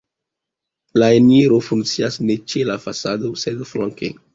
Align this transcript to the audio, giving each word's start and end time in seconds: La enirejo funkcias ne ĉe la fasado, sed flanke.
La 1.01 1.09
enirejo 1.19 1.61
funkcias 1.67 2.19
ne 2.25 2.41
ĉe 2.51 2.67
la 2.75 2.83
fasado, 2.91 3.35
sed 3.47 3.67
flanke. 3.75 4.17